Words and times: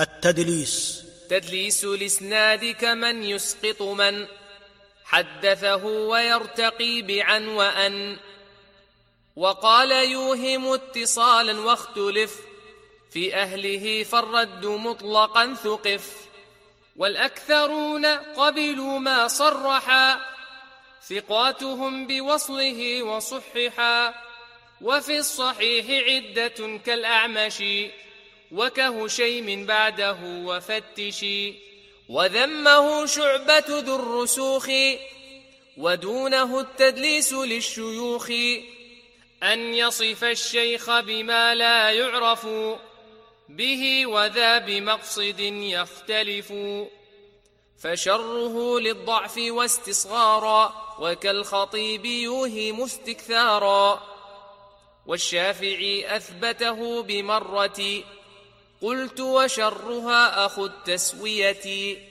التدليس. 0.00 1.04
تدليس 1.30 1.84
الاسناد 1.84 2.64
كمن 2.64 3.22
يسقط 3.22 3.82
من 3.82 4.26
حدثه 5.04 5.84
ويرتقي 5.84 7.02
بعن 7.02 7.48
وأن. 7.48 8.16
وقال 9.36 9.92
يوهم 9.92 10.72
اتصالا 10.72 11.60
واختلف 11.60 12.36
في 13.10 13.34
أهله 13.34 14.04
فالرد 14.04 14.66
مطلقا 14.66 15.54
ثقف. 15.54 16.10
والأكثرون 16.96 18.06
قبلوا 18.06 18.98
ما 18.98 19.28
صرحا 19.28 20.20
ثقاتهم 21.08 22.06
بوصله 22.06 23.02
وصححا. 23.02 24.14
وفي 24.80 25.18
الصحيح 25.18 25.86
عدة 26.08 26.78
كالأعمش. 26.86 27.62
وكهشيم 28.52 29.66
بعده 29.66 30.18
وفتشي 30.22 31.54
وذمه 32.08 33.06
شعبة 33.06 33.64
ذو 33.68 33.96
الرسوخ 33.96 34.70
ودونه 35.76 36.60
التدليس 36.60 37.32
للشيوخ 37.32 38.30
أن 39.42 39.74
يصف 39.74 40.24
الشيخ 40.24 41.00
بما 41.00 41.54
لا 41.54 41.90
يعرف 41.90 42.46
به 43.48 44.06
وذا 44.06 44.58
بمقصد 44.58 45.40
يختلف. 45.40 46.52
فشره 47.78 48.80
للضعف 48.80 49.38
واستصغارا 49.38 50.96
وكالخطيب 51.00 52.04
يوهم 52.04 52.82
استكثارا. 52.82 54.02
والشافعي 55.06 56.16
أثبته 56.16 57.02
بمرة 57.02 58.02
قلت 58.80 59.20
وشرها 59.20 60.46
أخو 60.46 60.66
التسوية. 60.66 62.09